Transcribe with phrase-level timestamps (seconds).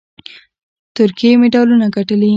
[0.95, 2.29] ترکیې مډالونه ګټلي